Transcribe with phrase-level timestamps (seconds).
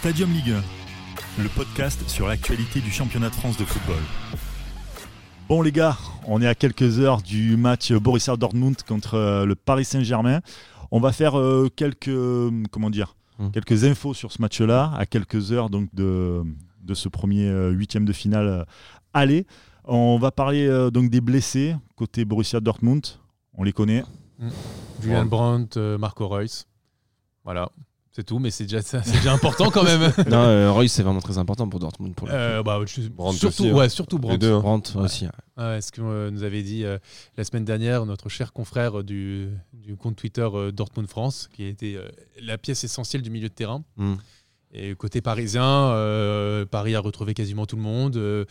[0.00, 0.54] Stadium Ligue
[1.38, 4.00] 1, le podcast sur l'actualité du championnat de France de football.
[5.48, 9.54] Bon les gars, on est à quelques heures du match Borussia Dortmund contre euh, le
[9.54, 10.40] Paris Saint-Germain.
[10.90, 12.10] On va faire euh, quelques
[12.70, 13.48] comment dire Hmm.
[13.52, 16.42] quelques infos sur ce match-là à quelques heures donc de,
[16.82, 18.66] de ce premier euh, huitième de finale
[19.14, 19.46] aller.
[19.84, 23.06] On va parler donc des blessés côté Borussia Dortmund.
[23.54, 24.04] On les connaît.
[25.00, 26.66] Julian Brandt, Marco Reus.
[27.44, 27.70] Voilà,
[28.12, 30.00] c'est tout, mais c'est déjà, ça- c'est déjà important quand même.
[30.28, 32.14] non, euh, Royce, c'est vraiment très important pour Dortmund.
[32.14, 33.74] Pour le Euh, bah, je- Brandt surtout, aussi, hein.
[33.74, 34.38] ouais, surtout Les Brandt.
[34.38, 34.52] deux.
[34.54, 34.60] hein.
[34.60, 35.24] Brandt aussi.
[35.26, 35.30] ouais.
[35.64, 36.98] Ouais, ce que euh, nous avait dit euh,
[37.36, 41.68] la semaine dernière notre cher confrère du, du compte Twitter euh, Dortmund France, qui a
[41.68, 42.08] été euh,
[42.42, 43.84] la pièce essentielle du milieu de terrain.
[43.96, 44.14] Mm.
[44.72, 48.16] Et côté parisien, euh, Paris a retrouvé quasiment tout le monde.
[48.16, 48.44] Euh,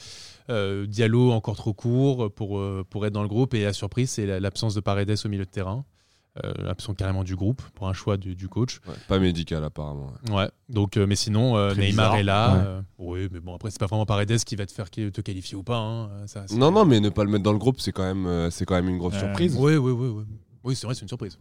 [0.50, 3.54] euh, Diallo encore trop court pour, euh, pour être dans le groupe.
[3.54, 5.86] Et la surprise, c'est la- l'absence de Paredes au milieu de terrain.
[6.46, 8.80] Euh, l'absence carrément du groupe pour un choix du, du coach.
[8.88, 10.14] Ouais, pas médical apparemment.
[10.30, 10.36] ouais.
[10.36, 10.50] Ouais.
[10.70, 12.16] Donc, euh, mais sinon, euh, Neymar bizarre.
[12.18, 12.54] est là.
[12.54, 12.62] Ouais.
[12.66, 15.58] euh, oui, mais bon, après, c'est pas vraiment Paredes qui va te faire te qualifier
[15.58, 15.78] ou pas.
[15.80, 16.10] hein.
[16.28, 18.52] Ça, Non, non, mais ne pas le mettre dans le groupe, c'est quand même, euh,
[18.52, 19.56] c'est quand même une grosse Euh, surprise.
[19.60, 20.08] Oui, oui, oui.
[20.08, 20.24] Oui,
[20.64, 21.38] oui c'est vrai, c'est une surprise.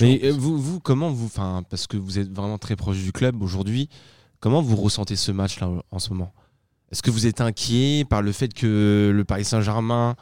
[0.00, 3.12] Mais euh, vous, vous, comment vous, enfin, parce que vous êtes vraiment très proche du
[3.12, 3.88] club aujourd'hui,
[4.40, 6.34] comment vous ressentez ce match-là en ce moment?
[6.90, 10.14] Est-ce que vous êtes inquiet par le fait que le Paris Saint-Germain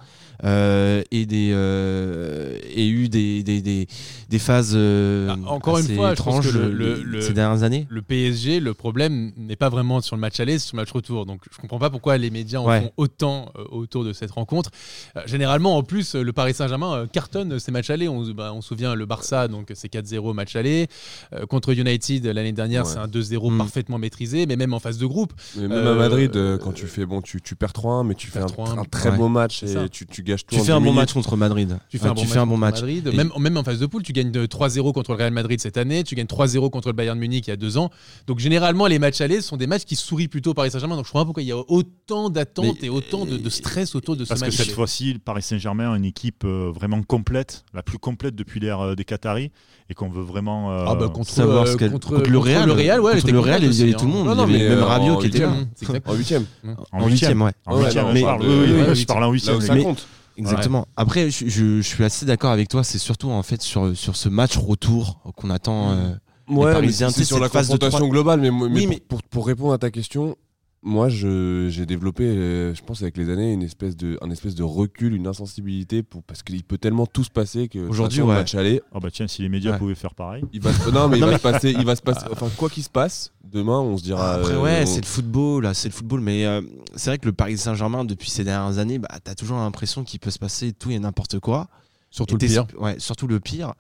[0.45, 3.87] euh, ait, des, euh, ait eu des, des, des,
[4.29, 7.33] des phases euh, Ah, encore une fois, je pense étranges que le- le- le- ces
[7.33, 10.77] dernières années le PSG, le problème n'est pas vraiment sur le match aller, c'est sur
[10.77, 11.27] le match retour.
[11.27, 12.81] Donc je comprends pas pourquoi les médias en Ouais.
[12.83, 14.71] font autant euh, autour de cette rencontre.
[15.17, 18.09] Euh, généralement, en plus, le Paris Saint-Germain euh, cartonne ces matchs allés.
[18.09, 20.87] On, bah, on se souvient le Barça, donc c'est 4-0 match aller.
[21.33, 22.91] Euh, contre United l'année dernière, Ouais.
[22.93, 23.59] c'est un 2-0 Mm.
[23.59, 25.33] parfaitement maîtrisé, mais même en phase de groupe.
[25.57, 26.31] Mais même Euh, à Madrid,
[26.63, 29.11] quand tu fais bon, tu, tu perds 3-1, mais tu fais un, 3-1, un très
[29.11, 29.17] ouais.
[29.17, 30.55] beau match et tu, tu gâches tout.
[30.57, 31.79] Tu fais un 10 bon match contre Madrid.
[31.91, 32.75] Tu fais un bon tu match, fais un bon contre match.
[32.81, 33.07] Madrid.
[33.13, 35.61] Et- Même, même en phase de poule, tu gagnes de 3-0 contre le Real Madrid
[35.61, 37.91] cette année, tu gagnes 3-0 contre le Bayern Munich il y a deux ans.
[38.27, 40.97] Donc généralement, les matchs allés sont des matchs qui sourient plutôt au Paris Saint-Germain.
[40.97, 43.95] Donc je comprends pas pourquoi il y a autant d'attentes et autant de, de stress
[43.95, 44.57] autour de ce Parce que match.
[44.57, 48.61] cette fois-ci, le Paris Saint-Germain a une équipe euh, vraiment complète, la plus complète depuis
[48.61, 49.51] l'ère euh, des Qataris,
[49.89, 50.71] et qu'on veut vraiment.
[50.73, 53.15] euh, Ah bah contre, savoir euh, ce qu'elle- contre, contre le Real, le Real, ouais,
[53.21, 54.15] contre le Real, il y avait tout le hein.
[54.15, 54.27] monde.
[54.27, 56.01] Non, il y non, avait même euh, Rabiot en qui était huitième, là.
[56.07, 56.45] En huitième.
[56.93, 57.53] en En huitième, ouais.
[57.67, 59.25] En Ouais, huitième, je mais- parle.
[59.25, 59.61] en huitième.
[59.61, 60.07] ça compte.
[60.37, 60.87] Exactement.
[60.97, 62.83] Après, je, je- je suis assez d'accord avec toi.
[62.85, 65.91] C'est surtout en fait sur, sur ce match retour qu'on attend.
[65.93, 66.11] euh,
[66.49, 68.81] Ouais, mais Parisiens, c'est sur la cette phase de confrontation trois- globale, mais, mais Oui,
[68.83, 70.35] pour, mais- Pour, pour répondre à ta question,
[70.83, 74.63] moi j'ai développé, euh, je pense avec les années, une espèce de, un espèce de
[74.63, 78.35] recul, une insensibilité, pour, parce qu'il peut tellement tout se passer que Aujourd'hui, le ouais.
[78.35, 79.79] match aller, Ah bah tiens, si les médias Ouais.
[79.79, 80.43] pouvaient faire pareil.
[80.55, 82.71] il va se, non mais il va se passer, il va se passer, enfin quoi
[82.71, 84.35] qu'il se passe, demain on se dira.
[84.37, 86.21] Après, euh, ouais, on- c'est le football, là, c'est le football.
[86.21, 86.63] Mais euh,
[86.97, 90.19] c'est vrai que le Paris Saint-Germain, depuis ces dernières années, bah, t'as toujours l'impression qu'il
[90.21, 91.69] peut se passer tout et n'importe quoi.
[92.11, 92.67] Surtout Et le pire.
[92.79, 93.75] Ouais, surtout le pire.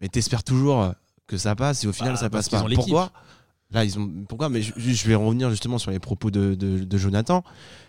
[0.00, 0.90] Mais t'espères toujours euh,
[1.26, 2.64] que ça passe et au final, Bah, ça passe pas.
[2.74, 3.10] Pourquoi?
[3.70, 4.08] Là, ils ont.
[4.28, 4.48] Pourquoi?
[4.48, 7.42] Mais je, vais revenir justement sur les propos de, Jonathan.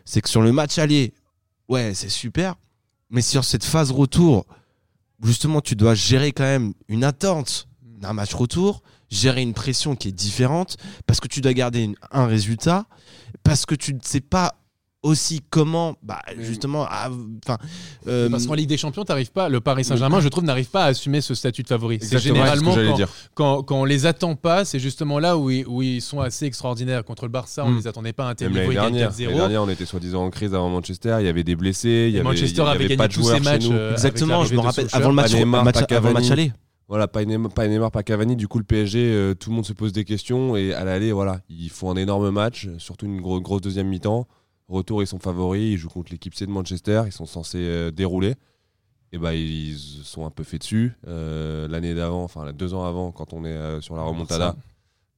[0.05, 1.13] C'est que sur le match aller,
[1.69, 2.55] ouais, c'est super.
[3.09, 4.45] Mais sur cette phase retour,
[5.23, 10.09] justement, tu dois gérer quand même une attente d'un match retour, gérer une pression qui
[10.09, 12.85] est différente, parce que tu dois garder un résultat,
[13.43, 14.59] parce que tu ne sais pas
[15.03, 16.81] aussi comment, bah, justement,
[17.45, 17.57] enfin,
[18.07, 19.47] euh, Parce qu'en Ligue des Champions, t'arrives pas.
[19.47, 21.99] Le Paris Saint-Germain, je trouve, n'arrive pas à assumer ce statut de favori.
[22.01, 23.09] C'est ce généralement j'allais quand, dire.
[23.35, 26.45] quand, quand on les attend pas, c'est justement là où ils, où ils sont assez
[26.45, 27.03] extraordinaires.
[27.05, 27.77] Contre le Barça, on Mm.
[27.77, 29.35] les attendait pas à un tel niveau, dernière, l'année 4-0.
[29.35, 31.17] dernière, on était soi-disant en crise avant Manchester.
[31.19, 32.07] Il y avait des blessés.
[32.09, 33.43] Il y Et avait, Manchester il y avait avait gagné pas de tous joueurs chez
[33.43, 33.67] matchs.
[33.71, 36.23] euh, exactement, je me rappelle, avant le match, Pas Neymar, match- pas avant le match
[36.27, 36.41] Cavani.
[36.41, 36.51] aller.
[36.89, 38.35] Voilà, pas Neymar, pas Neymar, pas Cavani.
[38.35, 40.55] Du coup, le PSG, euh, tout le monde se pose des questions.
[40.55, 44.25] Et à l'aller, voilà, ils font un énorme match, surtout une gro- grosse deuxième mi-temps.
[44.67, 45.73] Retour, ils sont favoris.
[45.73, 47.03] Ils jouent contre l'équipe C de Manchester.
[47.05, 48.35] Ils sont censés euh, dérouler.
[49.13, 50.93] Et bah, ils sont un peu fait dessus.
[51.07, 54.55] Euh, L'année d'avant, enfin, deux ans avant, quand on est euh, sur la remontada.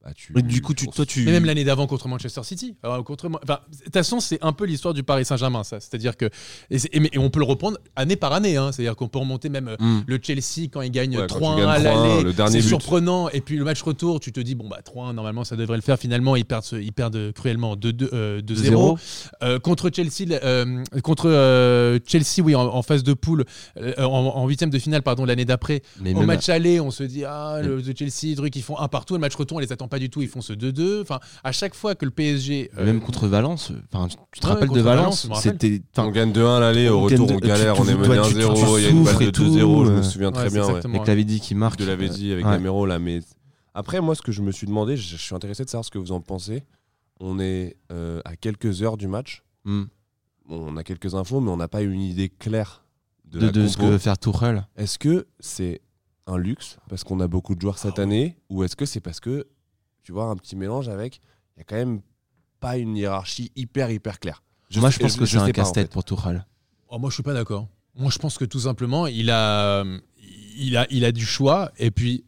[0.02, 1.24] Bah, tu- du coup, tu, toi, tu.
[1.24, 2.74] Mais même l'année d'avant contre Manchester City.
[2.82, 5.78] Alors, contre, enfin, de toute façon, c'est un peu l'histoire du Paris Saint-Germain, ça.
[5.78, 6.30] C'est-à-dire que.
[6.70, 8.56] Et, c'est- et mais- et on peut le reprendre année par année.
[8.56, 8.72] hein.
[8.72, 10.00] C'est-à-dire qu'on peut remonter même euh, Hmm.
[10.06, 12.50] le Chelsea quand il gagne Ouais, quand tu 3-1 gagnes à 3-1, l'aller.
[12.50, 13.28] C'est surprenant.
[13.30, 15.82] Et puis le match retour, tu te dis, bon, bah 3-1, normalement, ça devrait le
[15.82, 15.98] faire.
[15.98, 18.96] Finalement, ils perdent, ce- ils perdent cruellement 2-2, euh, 2-0.
[19.42, 23.44] Euh, contre Chelsea, euh, contre euh, Chelsea, oui, en, en phase de poule,
[23.76, 25.82] euh, en, huitième de finale, pardon, l'année d'après.
[26.14, 29.14] Au match aller, on se dit ah le Chelsea, truc, ils font un partout.
[29.14, 31.02] Le match retour, on les attend pas du tout, ils font ce 2-2.
[31.02, 34.52] Enfin, à chaque fois que le PSG, euh, Même contre Valence, enfin, tu- te Ouais,
[34.54, 35.82] rappelles de Valence, Valence, c'était.
[35.98, 38.28] On gagne 2-1 à l'aller, au retour on de- galère, tu- on est mené toi,
[38.28, 40.44] tu- 1-0, tu il y a une balle de tout, 2-0, je me souviens très
[40.44, 40.64] ouais, bien.
[40.68, 41.06] Avec ouais.
[41.06, 41.78] la VD qui marque.
[41.80, 42.44] Tu l'avais dit avec.
[42.44, 43.20] Gamero là, mais
[43.74, 45.98] après moi ce que je me suis demandé, je, suis intéressé de savoir ce que
[45.98, 46.64] vous en pensez.
[47.20, 49.84] On est euh, à quelques heures du match, Hmm.
[50.48, 52.82] Bon, on a quelques infos, mais on n'a pas une idée claire
[53.26, 54.66] de, De, la de ce que faire Tourelle.
[54.76, 55.80] Est-ce que c'est
[56.26, 59.00] un luxe parce qu'on a beaucoup de joueurs cette Ah année, ou est-ce que c'est
[59.00, 59.46] parce que
[60.02, 61.20] tu vois un petit mélange avec
[61.56, 62.00] il y a quand même
[62.58, 64.42] pas une hiérarchie hyper hyper claire.
[64.76, 65.92] Moi, je pense que c'est un en casse-tête fait.
[65.92, 66.46] pour Tuchel.
[66.88, 67.68] Oh, moi, je suis pas d'accord.
[67.96, 69.84] Moi, je pense que tout simplement, il a,
[70.56, 71.72] il a, il a du choix.
[71.78, 72.24] Et puis,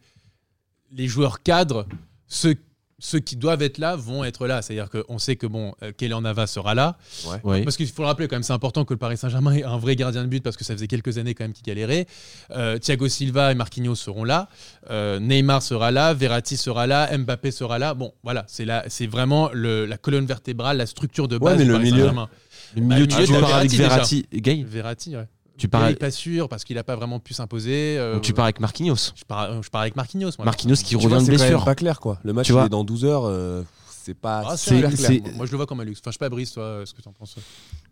[0.90, 1.86] les joueurs cadres,
[2.26, 2.56] ceux,
[3.04, 4.62] ceux qui doivent être là, vont être là.
[4.62, 6.96] C'est-à-dire qu'on sait que bon, euh, Kélian Navas sera là.
[7.42, 7.64] Oui.
[7.64, 9.76] Parce qu'il faut le rappeler, quand même, c'est important que le Paris Saint-Germain ait un
[9.76, 12.06] vrai gardien de but parce que ça faisait quelques années quand même qu'il galérait.
[12.52, 14.48] Euh, Thiago Silva et Marquinhos seront là.
[14.90, 16.14] Euh, Neymar sera là.
[16.14, 17.10] Verratti sera là.
[17.18, 17.94] Mbappé sera là.
[17.94, 21.58] Bon, voilà, c'est là, c'est vraiment le- la colonne vertébrale, la structure de Ouais, base
[21.58, 21.98] mais du le Paris milieu.
[21.98, 22.28] Saint-Germain.
[22.76, 24.64] Le milieu, Bah, pars avec Verratti, Verratti.
[24.64, 25.26] Verratti, ouais.
[25.62, 27.96] Tu pars, suis pas sûr parce qu'il n'a pas vraiment pu s'imposer.
[27.98, 28.96] euh, tu pars avec Marquinhos.
[29.14, 30.30] je, pars, je pars avec Marquinhos.
[30.38, 30.44] Moi.
[30.44, 31.64] Marquinhos qui Tu revient vois, de blessure.
[31.64, 32.18] pas clair quoi.
[32.24, 32.66] Le match Tu il vois.
[32.66, 33.62] est dans 12 heures, euh,
[34.04, 34.90] c'est pas Ah, clair.
[34.96, 36.00] c'est- Moi, je le vois comme un luxe.
[36.02, 37.36] Enfin, je sais pas, Brice, toi, ce que tu en penses.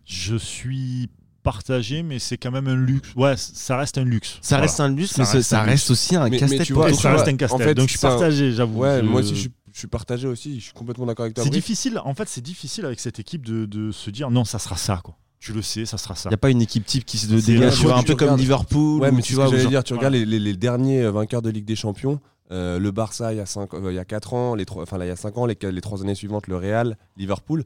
[0.04, 1.08] Je suis
[1.42, 3.10] partagé, mais c'est quand même un luxe.
[3.16, 4.38] Ouais, ça reste un luxe.
[4.42, 4.62] Ça Voilà.
[4.62, 6.92] reste un luxe, mais ça, reste ça un reste aussi un Mais- mais casse-tête vois,
[6.92, 7.62] ça reste un en casse-tête.
[7.62, 8.80] fait, Donc je suis partagé, j'avoue.
[8.80, 11.34] Ouais, Je- moi aussi je suis, je suis partagé aussi, je suis complètement d'accord avec
[11.34, 11.44] toi.
[11.44, 11.62] C'est Brice.
[11.62, 11.98] difficile.
[12.04, 15.00] En fait, c'est difficile avec cette équipe de, de se dire non, ça sera ça.
[15.02, 15.16] Quoi.
[15.40, 16.28] Tu le sais, ça sera ça.
[16.28, 18.36] Il n'y a pas une équipe type qui se C'est- dégage un tu peu comme
[18.36, 19.00] Liverpool.
[19.00, 21.02] Ouais, ou mais tu tu vois, j'allais genre- dire, tu regardes les, les- les derniers
[21.02, 22.20] euh, vainqueurs de Ligue des Champions,
[22.52, 24.98] euh, le Barça il y a 5 il y a 4 ans, les trois, enfin
[24.98, 27.64] là, il y a 5 ans, les, les 3 années suivantes, le Real, Liverpool,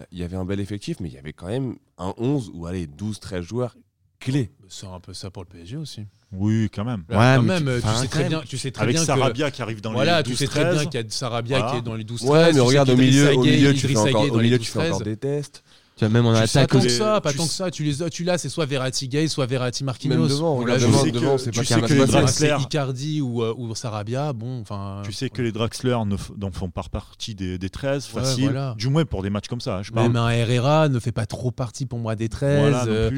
[0.00, 2.50] euh, il y avait un bel effectif, mais il y avait quand même un 11
[2.54, 3.76] ou allez 12 13 joueurs
[4.18, 4.50] clés.
[4.70, 6.06] C'est un peu ça pour le PSG aussi.
[6.34, 7.00] Oui, quand même.
[7.10, 9.50] Ouais, quand même, tu- tu, sais très bien, tu sais très Avec bien que Sarabia
[9.50, 10.86] qui arrive dans voilà, les tu 12 sais très bien 13.
[10.88, 11.72] qu'il y a Sarabia Voilà.
[11.72, 14.32] qui est dans les 12 Ouais, mais regarde au milieu, au milieu, tu fais encore,
[14.32, 15.62] au milieu, tu fais encore des tests.
[15.94, 17.70] Tu vois, même en Tu attaque pas tant que ça, pas tu tant que ça.
[17.70, 20.16] Tu les as, tu l'as, c'est soit Verratti Gay, soit Verratti Marquinhos.
[20.18, 22.04] Même devant, On l'a devant, sais devant, c'est tu pas sais que les.
[22.06, 25.02] Draxler- C'est Icardi ou, euh, ou Sarabia, bon, enfin.
[25.04, 25.96] Tu sais que les Draxler
[26.38, 28.44] n'en font pas partie des, des 13 Ouais, faciles.
[28.44, 28.74] voilà.
[28.78, 29.82] Du moins pour des matchs comme ça.
[29.82, 30.06] Je parle.
[30.08, 32.60] Même un Herrera ne fait pas trop partie pour moi des 13.
[32.70, 33.10] Voilà, non euh,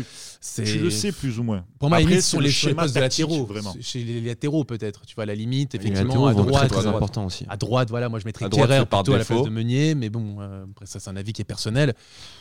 [0.64, 1.64] Tu le sais plus ou moins.
[1.78, 3.46] Pour moi, Après, c'est sont le les, les postes de latéraux.
[3.46, 3.74] vraiment.
[3.80, 5.02] Chez les latéraux, peut-être.
[5.06, 6.68] Tu vois, à la limite, Les effectivement, à droite.
[6.68, 6.86] très, droite.
[6.96, 7.46] important aussi.
[7.48, 9.44] À droite, voilà, moi je mettrais Kerrer plutôt à la place défaut.
[9.44, 11.94] de Meunier, mais bon, euh, après ça c'est un avis qui est personnel,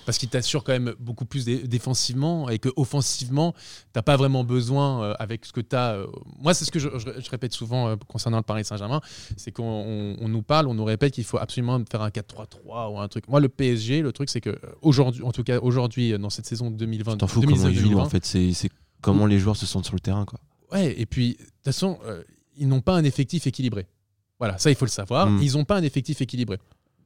[0.06, 3.54] parce qu'il t'assure quand même beaucoup plus dé- défensivement et que offensivement,
[3.92, 5.98] t'as pas vraiment besoin euh, avec ce que tu as.
[6.42, 9.02] moi, c'est ce que je, je- je répète souvent euh, concernant le Paris Saint-Germain,
[9.36, 12.90] c'est qu'on on- on nous parle, on nous répète qu'il faut absolument faire un 4-3-3
[12.92, 13.28] ou un truc.
[13.28, 16.30] Moi, le PSG, le truc c'est que euh, aujourd'hui, en tout cas aujourd'hui, euh, dans
[16.30, 18.26] cette saison 2020, T'en fous comment ils jouent 2019-2020, en fait.
[18.26, 18.70] C'est
[19.02, 20.24] comment les joueurs se sentent sur le terrain.
[20.26, 20.40] quoi.
[20.72, 22.24] Ouais, et puis, de toute façon, euh,
[22.58, 23.86] ils n'ont pas un effectif équilibré.
[24.40, 25.30] Voilà, ça, il faut le savoir.
[25.30, 25.42] Mm.
[25.44, 26.58] Ils n'ont pas un effectif équilibré.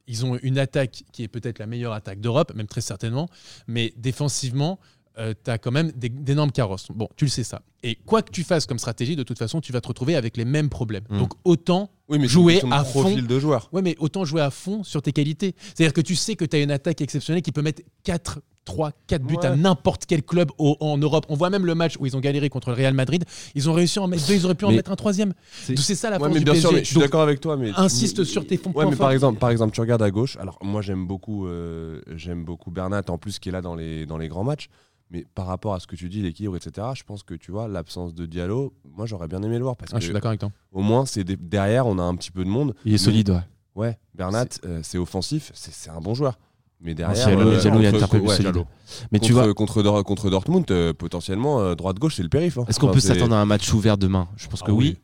[0.07, 3.27] Ils ont une attaque qui est peut-être la meilleure attaque d'Europe, même très certainement,
[3.67, 4.79] mais défensivement,
[5.17, 6.87] tu as quand même d'énormes carrosses.
[6.93, 7.63] Bon, tu le sais ça.
[7.81, 10.37] Et quoi que tu fasses comme stratégie, de toute façon, tu vas te retrouver avec
[10.37, 11.05] les mêmes problèmes.
[11.09, 11.17] Mm.
[11.17, 13.15] Donc, autant Oui, mais Jouer de à fond.
[13.15, 13.69] de joueur.
[13.71, 15.55] Ouais, mais autant jouer à fond sur tes qualités.
[15.73, 18.91] C'est-à-dire que tu sais que tu as une attaque exceptionnelle qui peut mettre 4, 3,
[19.07, 21.25] 4 buts à n'importe quel club au- en Europe.
[21.29, 23.23] On voit même le match où ils ont galéré contre le Real Madrid.
[23.55, 25.33] Ils ont réussi à en mettre deux, ils auraient pu en mettre un troisième.
[25.63, 26.67] C'est- ça la Ouais, force mais du bien PSG.
[26.67, 27.57] sûr, mais je suis d'accord avec toi.
[27.57, 29.11] Mais insiste sur tes fonds Ouais, mais par forts.
[29.11, 30.37] exemple, par exemple, tu regardes à gauche.
[30.37, 34.05] Alors moi, j'aime beaucoup, euh, j'aime beaucoup Bernat en plus qui est là dans les
[34.05, 34.67] dans les grands matchs.
[35.09, 36.85] Mais par rapport à ce que tu dis, l'équilibre, etc.
[36.93, 38.73] Je pense que tu vois l'absence de Diallo.
[38.97, 40.51] Moi, j'aurais bien aimé le voir parce Ah, je suis que d'accord avec toi.
[40.73, 42.73] au moins, c'est derrière, on a un petit peu de monde.
[42.83, 43.39] Il est Mais- solide, ouais.
[43.75, 46.37] Ouais, Bernat, euh, c'est offensif, c'est un bon joueur.
[46.79, 48.63] Mais derrière, Diallo- euh, il y a contre- un peu plus ouais, solide.
[49.11, 52.57] Mais tu contre, vois, contre, Dor- contre Dortmund, euh, potentiellement, euh, droite-gauche, c'est le périph'.
[52.59, 52.65] hein.
[52.67, 54.27] est-ce qu'on Enfin, peut s'attendre à un match ouvert demain?
[54.37, 54.97] Je pense que Ah oui.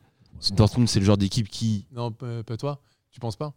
[0.52, 1.86] Dortmund, c'est le genre d'équipe qui.
[1.94, 2.80] Non, pas toi.
[3.10, 3.54] Tu penses pas?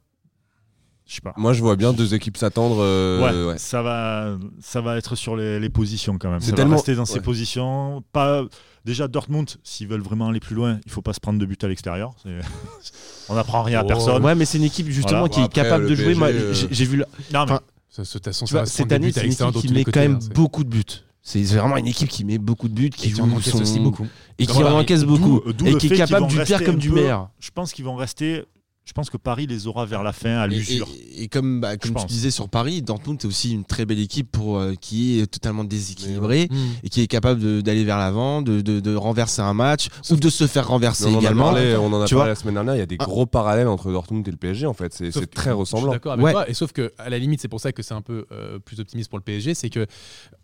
[1.06, 1.34] Je sais pas.
[1.38, 2.78] Moi, je vois bien deux équipes s'attendre.
[2.81, 3.57] euh, ouais, ouais.
[3.57, 6.40] Ça, va, ça va être sur les, les positions quand même.
[6.42, 7.21] C'est Ça va tellement- rester dans ces ouais.
[7.21, 8.04] positions.
[8.12, 8.44] Pas,
[8.83, 11.64] déjà, Dortmund, s'ils veulent vraiment aller plus loin, il faut pas se prendre de but
[11.64, 12.14] à l'extérieur.
[13.30, 13.88] On n'apprend rien à Oh.
[13.88, 14.24] personne.
[14.26, 15.33] Ouais, mais c'est une équipe justement Voilà.
[15.33, 16.06] qui Bon, est capable le de jouer.
[16.07, 16.97] PSG, Moi, euh, j'ai j'ai vu.
[16.97, 17.59] la- Non, mais Enfin,
[17.97, 19.61] Ça, ça, de toute façon, Tu ça vois, va se cette année, c'est une équipe
[19.61, 20.83] qui met quand même hein, c'est- beaucoup de buts.
[21.23, 23.51] C'est vraiment une équipe qui met beaucoup de buts, qui Et qui joue en encaisse
[23.54, 24.06] son- aussi beaucoup.
[24.37, 27.31] et qui en encaisse beaucoup et qui est capable du pire comme du meilleur.
[27.39, 28.44] je pense qu'ils vont rester.
[28.88, 30.88] Je pense que Paris les aura vers la fin à l'usure.
[31.12, 32.06] et- et comme, bah, comme tu pense.
[32.08, 35.66] disais sur Paris, Dortmund est aussi une très belle équipe pour, euh, qui est totalement
[35.66, 36.48] déséquilibrée
[36.84, 40.30] et qui est capable d'aller vers l'avant, de, de- de renverser un match ou de
[40.30, 41.44] se faire renverser on en a également.
[41.52, 42.76] parlé, on en a Tu parlé vois la semaine dernière.
[42.76, 43.04] Il y a des Ah.
[43.06, 44.66] gros parallèles entre Dortmund et le PSG.
[44.66, 45.92] En fait, c'est très Je suis ressemblant.
[45.92, 46.32] d'accord avec Ouais.
[46.32, 46.50] toi.
[46.50, 48.80] Et sauf que, à la limite, c'est pour ça que c'est un peu euh, plus
[48.80, 49.54] optimiste pour le PSG.
[49.54, 49.86] C'est que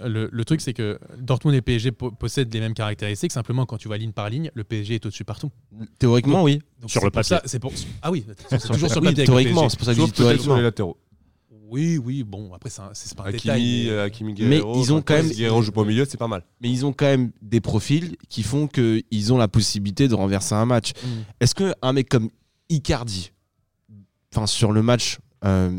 [0.05, 3.31] le, le truc, c'est que Dortmund et PSG po- possèdent les mêmes caractéristiques.
[3.31, 5.49] Simplement, quand tu vas ligne par ligne, le PSG est au-dessus partout.
[5.99, 6.61] Théoriquement, oui.
[6.81, 7.29] Donc, Sur le papier.
[7.29, 7.71] ça- c'est pour...
[8.01, 9.25] Ah oui, c'est toujours sur le papier.
[9.25, 10.97] théoriquement, c'est pour ça que je dis sur les latéraux.
[11.67, 13.49] Oui, oui, bon, après, c'est pas un détail.
[13.49, 15.85] Hakimi, mais- euh, Hakimi Mais Guerrero, ils ont quand même- si Guerrero joue pas au
[15.85, 16.43] milieu, c'est pas mal.
[16.61, 20.53] Mais ils ont quand même des profils qui font qu'ils ont la possibilité de renverser
[20.53, 20.91] un match.
[20.91, 21.07] Mm.
[21.39, 22.29] Est-ce qu'un mec comme
[22.69, 23.31] Icardi,
[24.33, 25.71] enfin sur le match euh,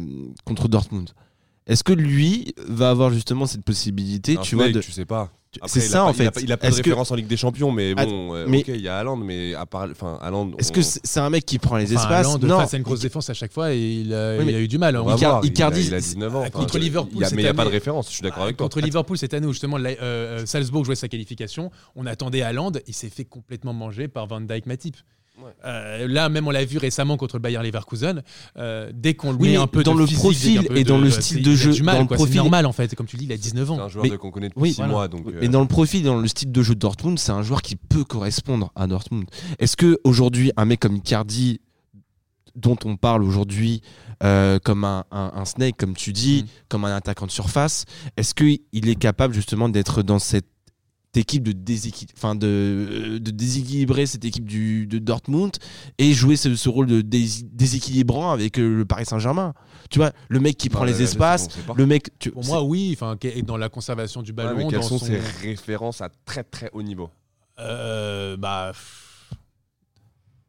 [0.44, 1.10] contre Dortmund,
[1.66, 4.80] Est-ce que lui va avoir justement cette possibilité, Un tu vois, de...
[4.80, 5.30] tu sais pas.
[5.66, 6.42] C'est ça, pas- en il a fait.
[6.42, 8.58] Il a pas de que- référence en Ligue des Champions, mais Ah, bon, euh, mais-
[8.60, 10.52] ok, il y a Haaland, mais à part, enfin, Haaland.
[10.58, 12.58] Est-ce on- que c'est un mec qui prend les Enfin, espaces Haaland, Non.
[12.60, 14.60] face à une grosse défense à chaque fois, et il a, Oui, il mais a
[14.60, 14.96] eu du mal.
[14.98, 15.04] on hein.
[15.04, 16.40] va Icar- voir, il a- Icardi, il a 19 ans.
[16.40, 18.12] enfin, contre Liverpool, il y a- cette Mais il n'y a pas de référence, je
[18.14, 18.66] suis d'accord avec toi.
[18.66, 22.42] Contre Liverpool cette année où justement la- euh, euh, Salzbourg jouait sa qualification, on attendait
[22.42, 24.96] Haaland, il s'est fait complètement manger par Van Dijk Matip.
[25.38, 25.50] Ouais.
[25.66, 28.22] Euh, là même on l'a vu récemment contre le Bayer Leverkusen.
[28.56, 30.98] euh, dès qu'on le Oui, met un peu dans de le physique, profil et dans
[30.98, 32.72] de- le c'est- style de jeu, du mal, dans le quoi, c'est profil- normal en
[32.72, 32.94] fait.
[32.94, 33.80] Comme tu dis, il a 19 C'est ans.
[33.80, 34.92] un joueur qu'on connaît depuis oui, 6 voilà.
[34.92, 35.08] mois.
[35.08, 37.42] Donc, euh, Et dans le profil, dans le style de jeu de Dortmund, c'est un
[37.42, 39.26] joueur qui peut correspondre à Dortmund.
[39.58, 41.60] Est-ce que aujourd'hui, un mec comme Icardi,
[42.54, 43.82] dont on parle aujourd'hui
[44.22, 46.48] euh, comme un, un- un snake, comme tu dis, Mhm.
[46.70, 47.84] comme un attaquant de surface,
[48.16, 50.46] est-ce qu'il est capable justement d'être dans cette
[51.16, 55.52] équipe de, déséquil- enfin de, de déséquilibrer cette équipe du, de Dortmund
[55.98, 59.54] et jouer ce, ce rôle de dés- déséquilibrant avec euh, le Paris Saint-Germain
[59.90, 62.10] Tu vois, le mec qui bah, prend les espaces, le mec...
[62.18, 64.56] Tu, Pour moi oui, enfin dans la conservation du Ouais, ballon.
[64.56, 67.10] mais quelles dans sont son- ses références à très très haut niveau?
[67.58, 69.05] Euh, bah, pff,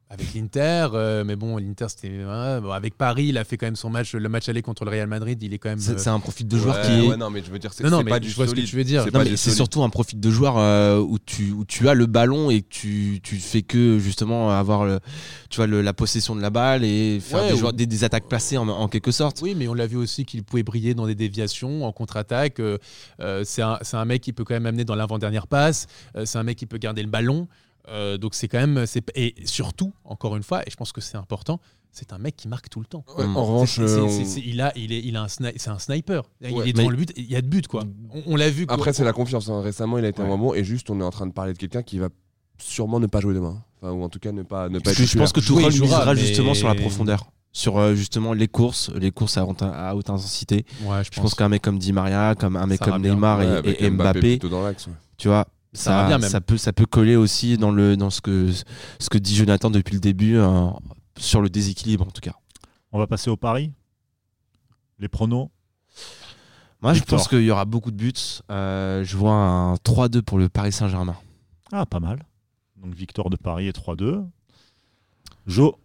[0.10, 3.76] avec l'Inter, euh, mais bon, l'Inter c'était bon, avec Paris, il a fait quand même
[3.76, 5.80] son match, le match aller contre le Real Madrid, il est quand même.
[5.80, 7.08] c'est euh, c'est un profil de joueur Ouais, qui est...
[7.10, 8.48] ouais, non, mais je veux dire, c'est Non, non, c'est mais pas du je vois
[8.48, 9.06] ce que tu veux dire.
[9.36, 12.62] C'est surtout un profil de joueur euh, où, tu, où tu as le ballon et
[12.62, 15.00] que tu, tu fais que justement avoir le,
[15.50, 17.86] tu vois, le- la possession de la balle et faire Ouais, des, ou- joueurs- des,
[17.86, 19.42] des attaques placées en, en quelque sorte.
[19.42, 22.62] Oui, mais on l'a vu aussi qu'il pouvait briller dans des déviations, en contre-attaque.
[22.62, 22.78] Euh,
[23.20, 25.88] euh, c'est un, c'est un mec qui peut quand même amener dans l'avant-dernière passe.
[26.16, 27.50] Euh, c'est un mec qui peut garder le ballon.
[27.89, 28.86] Euh, donc c'est quand même.
[28.86, 31.60] c'est- Et surtout, encore une fois, et je pense que c'est important,
[31.91, 33.03] c'est un mec qui marque tout le temps.
[33.17, 33.38] Ouais, Mm.
[33.38, 34.08] En revanche, euh,
[34.46, 36.24] il a, il est, il a un, c'est un sniper.
[36.41, 37.13] Il est devant le but.
[37.15, 37.84] Il y a de but quoi.
[38.13, 38.65] On, on l'a vu.
[38.67, 39.50] après c'est la confiance.
[39.50, 39.62] hein.
[39.62, 40.29] Récemment, il a été Ouais.
[40.32, 42.10] un bon et juste on est en train de parler de quelqu'un qui va
[42.60, 43.63] sûrement ne pas jouer demain.
[43.82, 46.13] Enfin, ou en tout cas ne pas ne pas être je pense que Tourelle jouera,
[46.13, 47.32] mais- justement sur la profondeur.
[47.53, 50.65] Sur euh, justement les courses, les courses à, haute- à haute intensité.
[50.84, 53.01] Ouais, Je pense qu'un mec comme Di Maria, comme un mec Ça comme.
[53.01, 54.75] Neymar Ouais, et- Mbappé, dans ouais.
[55.17, 56.30] tu vois, Ça va ça, bien même.
[56.30, 58.50] ça peut, ça peut coller aussi dans, le, dans ce, que,
[59.00, 60.68] ce que dit Jonathan depuis le début, euh,
[61.18, 62.34] sur le déséquilibre en tout cas.
[62.92, 63.72] On va passer au pari.
[65.00, 65.50] Les pronos.
[66.82, 68.14] Moi, je pense qu'il y aura beaucoup de buts.
[68.52, 71.18] Euh, je vois un 3-2 pour le Paris Saint-Germain.
[71.72, 72.24] Ah, pas mal.
[72.78, 74.24] Donc victoire de Paris et 3-2.
[75.48, 75.78] Jo.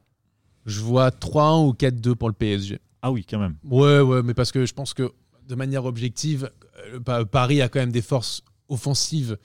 [0.66, 2.78] Je vois 3-1 ou 4-2 pour le PSG.
[3.02, 3.56] Ah oui, quand même.
[3.64, 5.10] Ouais, ouais, mais parce que je pense que
[5.48, 6.50] de manière objective,
[6.92, 9.36] euh, Pa- Paris a quand même des forces offensives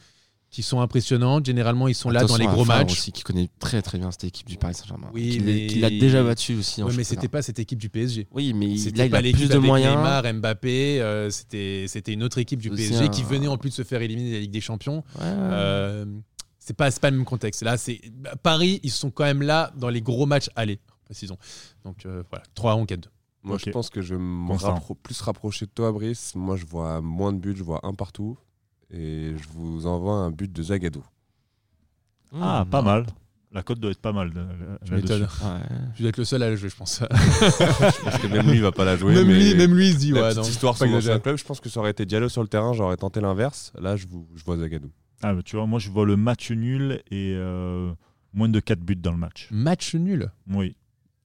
[0.49, 1.45] qui sont impressionnantes.
[1.45, 2.91] Généralement, ils sont là dans les gros Favre match.
[2.93, 5.09] aussi, qui connaît très très bien cette équipe du Paris Saint-Germain.
[5.13, 6.81] Oui, qui mais- l'a déjà battu aussi.
[6.81, 8.27] en Ouais, mais c'était pas cette équipe du PSG.
[8.31, 9.95] Oui, mais là, il pas a l'équipe plus de moyens.
[9.97, 11.01] Neymar, Mbappé.
[11.01, 13.83] euh, c'était c'était une autre équipe du PSG un- qui venait en plus de se
[13.83, 15.03] faire éliminer de la Ligue des Champions.
[15.19, 15.23] Ouais.
[15.25, 16.05] Euh,
[16.59, 17.61] c'est pas, c'est pas le même contexte.
[17.63, 21.37] Là, c'est bah, Paris, ils sont quand même là dans les gros matchs aller, précisons.
[21.83, 23.09] Donc euh, voilà, 3 1 4
[23.43, 23.63] Moi, Ok.
[23.65, 26.35] je pense que je vais me rappro- plus rapprocher de toi, Brice.
[26.35, 28.37] Moi, je vois moins de buts, je vois un partout.
[28.91, 31.03] Et je vous envoie un but de Zagadou.
[32.33, 32.69] Ah, Mmh.
[32.69, 33.05] pas mal.
[33.53, 34.27] La cote doit être pas mal.
[34.29, 34.35] Ouais.
[34.83, 36.99] Je dois être le seul à le jouer, je pense.
[37.09, 39.13] Parce que même lui, il va pas la jouer.
[39.13, 41.37] même, mais lui, même lui, il se dit la ouais, petite non, histoire sur club,
[41.37, 43.71] je pense que ça aurait été Diallo sur le terrain, j'aurais tenté l'inverse.
[43.79, 44.91] Là, je, vous, je vois Zagadou.
[45.23, 47.91] Ah, mais tu vois, moi je vois le match nul et euh,
[48.33, 49.47] moins de 4 buts dans le match.
[49.49, 50.29] Match nul.
[50.51, 50.75] Oui.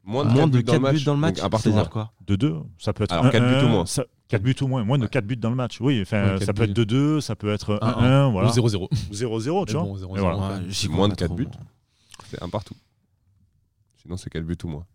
[0.04, 1.36] Moins Moins de 4 4 buts dans le match.
[1.36, 3.12] donc à partir de C'est-à-dire quoi De 2, ça peut être.
[3.12, 3.86] Alors, quatre 1-1, buts ou moins.
[3.86, 4.82] ça- 4 buts ou moins.
[4.84, 5.80] Moins de 4 buts dans le match.
[5.80, 6.82] Oui, enfin, ça peut être buts.
[6.84, 8.48] 2-2, ça peut être 1-1, 1-1, voilà.
[8.48, 8.88] Ou 0-0.
[9.10, 9.82] Ou 0-0, tu vois.
[9.82, 10.36] bon, 0-0, Et voilà.
[10.38, 10.62] ouais.
[10.68, 11.36] j'y Moins de pas quatre trop.
[11.36, 11.48] buts.
[12.30, 12.74] C'est un partout.
[14.02, 14.86] Sinon, c'est 4 buts ou moins.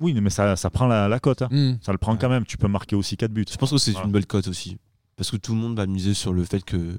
[0.00, 1.42] Oui, mais ça, ça prend la, la cote.
[1.42, 1.48] hein.
[1.50, 1.74] Hmm.
[1.80, 2.44] Ça le prend quand même.
[2.44, 3.44] Tu peux marquer aussi 4 buts.
[3.50, 4.06] Je pense que c'est Voilà.
[4.06, 4.76] une belle cote aussi.
[5.16, 6.96] Parce que tout le monde va miser sur le fait que.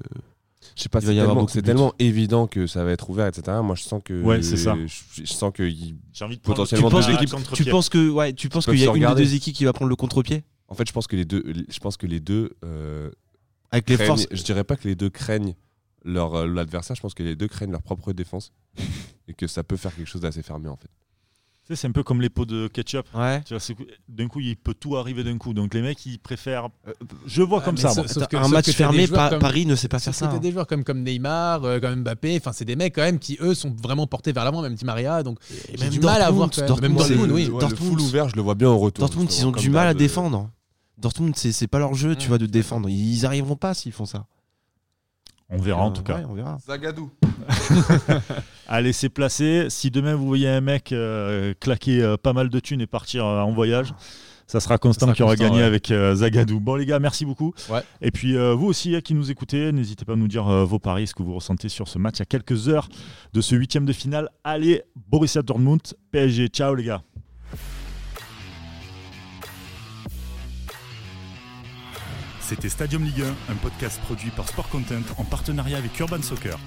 [0.76, 3.58] Je sais pas, c'est tellement, évident que ça va être ouvert, etc.
[3.62, 4.22] Moi, je sens que.
[4.22, 4.74] Ouais, c'est ça.
[4.86, 5.68] Je, je sens que.
[5.68, 7.34] J'ai envie de Potentiellement prendre deux le- équipes.
[7.34, 7.70] à Tu contre-pied.
[7.70, 9.90] penses que ouais, tu penses qu'il y a une des deux équipes qui va prendre
[9.90, 10.42] le contre-pied?
[10.68, 11.42] En fait, je pense que les deux.
[11.68, 12.56] Je pense que les deux.
[12.64, 13.10] euh,
[13.70, 14.26] avec les forces.
[14.30, 15.54] Je dirais pas que les deux craignent
[16.04, 16.96] leur euh, l'adversaire.
[16.96, 18.52] Je pense que les deux craignent leur propre défense
[19.28, 20.90] et que ça peut faire quelque chose d'assez fermé en fait.
[21.66, 23.06] Tu sais, c'est un peu comme les pots de ketchup.
[23.14, 23.40] Ouais.
[23.44, 23.74] Tu vois, c'est-
[24.06, 25.54] D'un coup, il peut tout arriver d'un coup.
[25.54, 26.68] Donc les mecs, ils préfèrent.
[26.86, 26.92] euh,
[27.26, 27.88] Je vois comme mais ça.
[27.88, 28.08] ça- moi.
[28.08, 29.88] Sauf que- un sauf match que t'as fermé, des joueurs Pa- comme- Paris ne sait
[29.88, 30.38] pas Sauf faire que ça.
[30.38, 33.18] t'as des joueurs comme, comme Neymar, euh, comme Mbappé, enfin c'est des mecs quand même
[33.18, 35.38] qui eux sont vraiment portés vers l'avant, même Di Maria, donc
[35.72, 36.68] Et j'ai du mal à voir quand même.
[36.68, 37.46] Dortmund, Même c'est- Dortmund, oui.
[37.46, 39.00] Ouais, le Dortmund, full ouvert, je le vois bien en retour.
[39.00, 40.50] Dortmund, ils justement, ont comme du mal à d'hab, euh, défendre.
[40.98, 42.90] Dortmund, c'est c'est pas leur jeu, tu vois, de défendre.
[42.90, 44.26] Ils arriveront pas s'ils font ça.
[45.48, 46.18] On verra en tout cas.
[46.18, 46.58] Ouais, on verra.
[46.66, 47.10] Zagadou.
[48.68, 49.66] Allez, c'est placé.
[49.68, 53.26] Si demain vous voyez un mec euh, claquer euh, pas mal de thunes et partir
[53.26, 53.94] euh, en voyage,
[54.46, 55.62] ça sera Constant qui aura gagné ouais.
[55.64, 56.60] avec euh, Zagadou.
[56.60, 57.54] Bon les gars, merci beaucoup.
[57.70, 57.82] Ouais.
[58.00, 60.64] Et puis euh, vous aussi hein, qui nous écoutez, n'hésitez pas à nous dire euh,
[60.64, 62.88] vos paris, ce que vous ressentez sur ce match à quelques heures
[63.32, 64.28] de ce huitième de finale.
[64.44, 65.80] Allez, Borussia Dortmund,
[66.12, 66.48] PSG.
[66.48, 67.02] Ciao les gars.
[72.40, 76.58] C'était Stadium Ligue 1, un podcast produit par Sport Content en partenariat avec Urban Soccer.